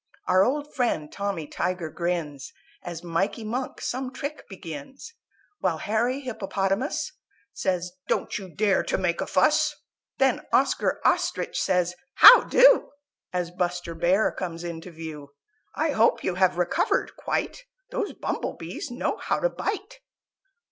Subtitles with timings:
[0.25, 2.51] Our old friend Tommy Tiger grins,
[2.81, 5.13] As Mikey Monk some trick begins,
[5.59, 7.11] While Harry Hippopotamus
[7.53, 9.75] Says, "Don't you dare to make a fuss!"
[10.17, 12.89] Then Oscar Ostrich says "How do!"
[13.31, 15.35] As Buster Bear comes into view;
[15.75, 19.99] "I hope you have recovered quite Those Bumble Bees know how to bite!"